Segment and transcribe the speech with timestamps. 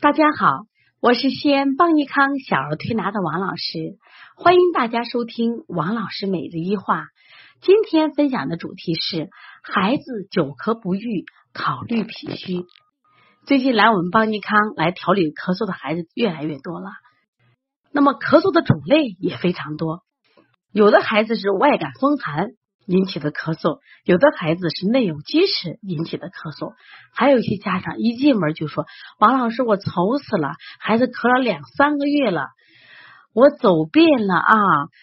[0.00, 0.60] 大家好，
[1.00, 3.98] 我是西安邦尼康小儿推拿的王老师，
[4.36, 7.06] 欢迎大家收听王老师每日一话。
[7.60, 9.28] 今天分享的主题是
[9.60, 12.64] 孩子久咳不愈，考虑脾虚。
[13.44, 16.90] 最近来我们邦尼康来调理咳嗽的孩子越来越多了，
[17.90, 20.04] 那么咳嗽的种类也非常多，
[20.70, 22.50] 有的孩子是外感风寒。
[22.88, 26.72] 引起的咳嗽，有的孩子是内有积食引起的咳嗽，
[27.14, 28.86] 还有一些家长一进门就说
[29.20, 32.46] ：“王老师，我愁死了，孩子咳了两三个月了，
[33.34, 34.56] 我走遍了啊，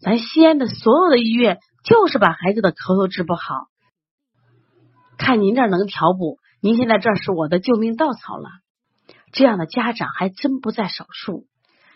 [0.00, 3.68] 咱西安的所有的医院，就是把孩子的咳嗽治不好。
[5.16, 8.50] 看您这能调补，您现在这是我的救命稻草了。”
[9.30, 11.46] 这样的家长还真不在少数，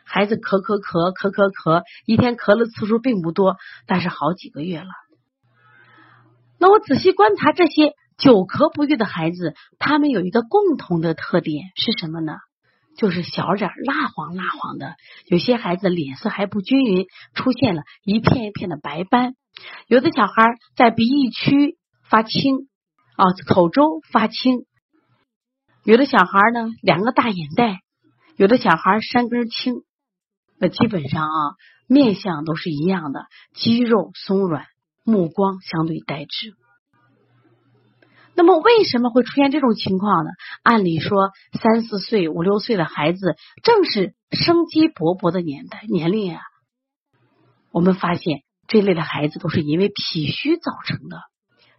[0.04, 3.56] 孩子咳咳咳咳咳咳，一天咳的次数并不多，
[3.88, 4.86] 但是好几个月了。
[6.62, 12.34] 那我仔细观察这些久咳不愈的孩子，他们有一个共同的特点是什么呢？
[12.96, 14.94] 就是小脸蜡黄蜡黄的，
[15.26, 19.34] 有些孩子脸色还不均匀，出现了一片一片的白斑。
[19.88, 20.34] 有的小孩
[20.76, 21.78] 在鼻翼区
[22.08, 22.68] 发青
[23.16, 24.64] 啊，口周发青。
[25.82, 27.78] 有的小孩呢，两个大眼袋；
[28.36, 29.82] 有的小孩山根青。
[30.60, 31.56] 那基本上啊，
[31.88, 34.66] 面相都是一样的，肌肉松软。
[35.04, 36.54] 目光相对呆滞，
[38.34, 40.30] 那么为什么会出现这种情况呢？
[40.62, 41.30] 按理说，
[41.60, 46.40] 三四岁、五六岁的孩子正是生机勃勃的年代年龄啊。
[47.70, 51.20] 我们发现这类的孩子都是因为脾虚造成的。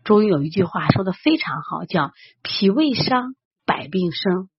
[0.04, 2.12] 中医有一句话说的非常好，叫
[2.44, 4.50] “脾胃伤，百病生”。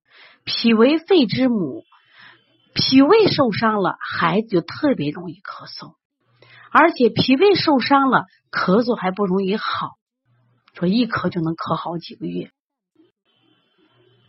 [0.45, 1.85] 脾为肺之母，
[2.75, 5.95] 脾胃受伤了，孩子就特别容易咳嗽。
[6.71, 9.93] 而且脾胃受伤了，咳嗽还不容易好，
[10.75, 12.51] 说一咳就能咳好几个月。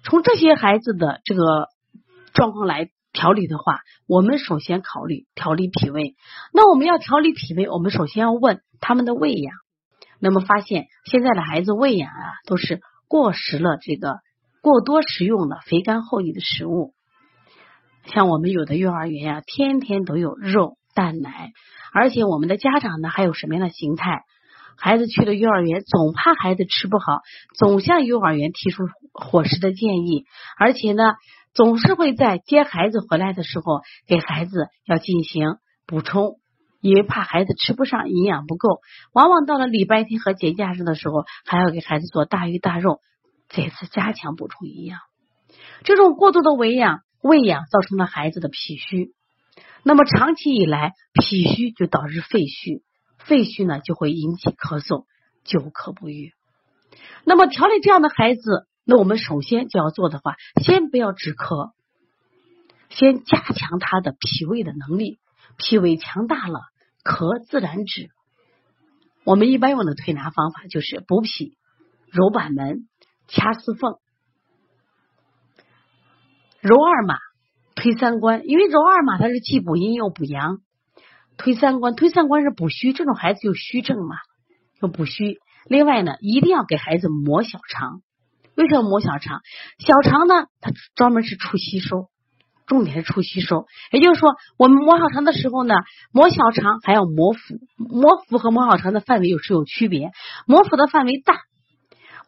[0.04, 1.68] 从这些孩子的这个
[2.34, 6.16] 状况来调理的话，我们首先考虑调理脾胃。
[6.54, 9.54] 那我们要调理脾胃，我们首先要问他们的胃养。
[10.20, 14.20] 那么发现现在的孩子胃养啊，都是过食了这个
[14.62, 16.94] 过多食用了肥甘厚腻的食物，
[18.06, 20.78] 像我们有的幼儿园呀，天天都有肉。
[20.94, 21.52] 蛋奶，
[21.92, 24.24] 而且我们的家长呢，还有什么样的形态？
[24.78, 27.22] 孩子去了幼儿园，总怕孩子吃不好，
[27.58, 30.26] 总向幼儿园提出伙食的建议，
[30.58, 31.14] 而且呢，
[31.54, 36.40] 总是会在接孩子回来的时候给孩子要进行补充，
[36.82, 38.80] 因为怕孩子吃不上，营养不够。
[39.14, 43.00] 往往到了礼拜天和节假日的时候，还要给孩子做大鱼大肉，
[43.50, 45.00] 再次加强补充营养。
[45.84, 49.14] 这种过度的喂养喂养，造成了孩子的脾虚。
[49.84, 52.82] 那么长期以来，脾虚就导致肺虚，
[53.26, 55.06] 肺虚呢就会引起咳嗽，
[55.44, 56.34] 久咳不愈。
[57.24, 61.72] 那么调理这样的孩子，那我们首先就要做的话，先不要止咳，
[62.90, 65.20] 先加强他的脾胃的能力，
[65.58, 66.60] 脾胃强大了，
[67.04, 68.10] 咳自然止。
[69.24, 71.58] 我们一般用的推拿方法就是补脾、
[72.12, 72.88] 揉板门、
[73.28, 73.98] 掐四缝、
[76.62, 77.18] 揉二马。
[77.78, 80.60] 推三关，因为揉二马它是既补阴又补阳。
[81.38, 84.16] 推三关，推三关是补虚，这种孩子有虚症嘛，
[84.82, 85.40] 就补虚。
[85.68, 88.02] 另外呢，一定要给孩子磨小肠。
[88.56, 89.42] 为什么磨小肠？
[89.80, 92.08] 小肠呢，它专门是促吸收，
[92.68, 93.66] 重点是促吸收。
[93.92, 95.76] 也就是说，我们磨小肠的时候呢，
[96.12, 97.40] 磨小肠还要磨腹。
[97.78, 100.12] 磨腹和磨小肠的范围有是有区别。
[100.48, 101.36] 磨腹的范围大，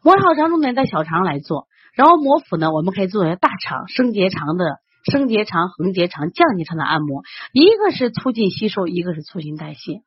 [0.02, 4.80] 磨小肠重点在小肠来做，然后磨腹呢，我们可以做些大肠、升结肠的。
[5.10, 10.02] 升结肠、横结肠、降结肠的按摩，一个是促进吸收，一个是促进代谢。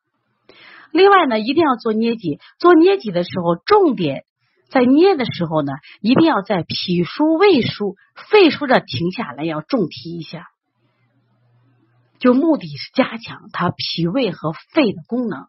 [0.92, 2.40] 另外呢，一定要做捏脊。
[2.60, 4.24] 做捏脊的时候，重点
[4.70, 7.96] 在捏的时候呢，一定要在脾腧、胃腧、
[8.30, 10.48] 肺腧这停下来，要重提一下，
[12.20, 15.48] 就目的是加强他脾胃和肺的功能，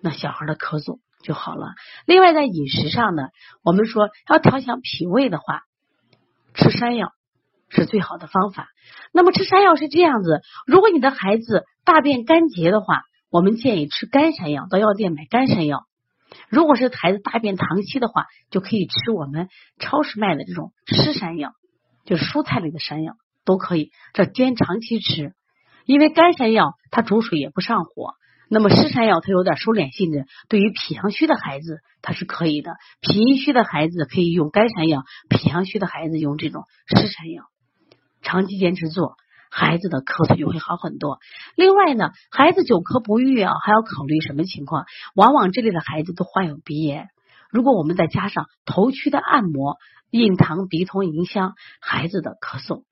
[0.00, 1.74] 那小孩的咳嗽就好了。
[2.04, 3.28] 另外，在饮食上呢，
[3.62, 5.62] 我们说要调养脾胃的话，
[6.54, 7.12] 吃山药。
[7.70, 8.68] 是最好的方法。
[9.12, 15.84] 那么吃山药是这样子：如果你的孩子大便干结的话，我们建议吃干山药，到药店买干山药。
[16.48, 19.48] 如果是孩子大便溏稀的话，就可以吃我们
[19.78, 21.52] 超市卖的这种湿山药，
[22.04, 23.90] 就是蔬菜类的山药都可以。
[24.12, 25.32] 这兼长期吃，
[25.86, 28.14] 因为干山药它煮水也不上火。
[28.50, 32.76] 那么湿山药它有点收敛性质，对于脾阳虚的孩子它是可以的。
[33.00, 37.44] 脾阴虚的孩子可以用干山药，脾阳虚的孩子用这种湿山药。
[38.22, 39.16] 长期坚持做，
[39.50, 41.18] 孩子的咳嗽就会好很多。
[41.56, 44.84] 另外呢，孩子久咳不愈啊，还要考虑什么情况？
[45.14, 47.08] 往往这类的孩子都患有鼻炎。
[47.50, 49.76] 如果我们再加上头区的按摩、
[50.10, 52.82] 印堂、鼻通、迎香，孩子的咳嗽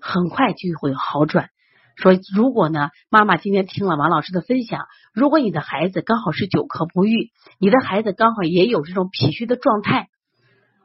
[0.00, 1.50] 很快就会好转。
[1.96, 10.08] 说如果呢，妈妈今天听了王老师的分享，如果你的孩子刚好是久咳不愈，你的孩子刚好也有这种脾虚的状态，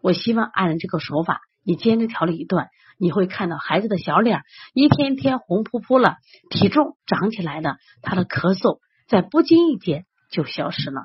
[0.01, 2.67] 我希望按照这个手法，你坚持调理一段，
[2.97, 4.41] 你会看到孩子的小脸
[4.73, 6.15] 一天天红扑扑了，
[6.49, 11.01] 体重长起来了，他的咳嗽在不经意间就消失了。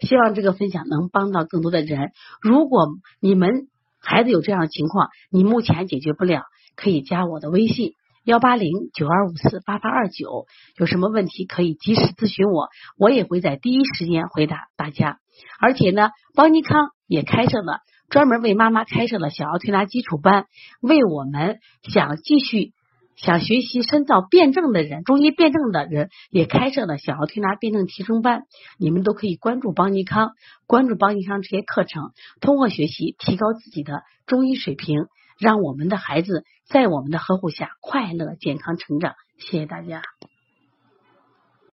[0.00, 2.12] 希望这个分享能帮到更多的人。
[2.40, 2.86] 如果
[3.20, 3.68] 你们
[4.00, 6.42] 孩子有这样的情况，你目前解决不了，
[6.76, 7.92] 可以加我的微信。
[8.24, 10.44] 幺八零九二五四八八二九，
[10.76, 12.68] 有什么问题可以及时咨询我，
[12.98, 15.18] 我也会在第一时间回答大家。
[15.58, 20.46] 而且呢，邦尼康也开设了专门为妈妈开设了小儿推拿基础班，
[20.80, 22.72] 为我们想继续
[23.16, 28.42] 想学习深造辩证的人，中医辩证的人也开设了小儿推拿辩证提升班。
[28.78, 30.32] 你们都可以关注邦尼康，
[30.66, 35.06] 关注邦尼康这些课程，通过学习提高自己的中医水平。
[35.38, 39.14] 让我们的孩子在我们的呵护下快乐健康成长。
[39.38, 40.02] 谢谢大家。